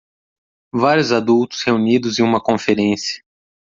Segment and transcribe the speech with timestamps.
[0.73, 3.23] Vários adultos reunidos em uma conferência.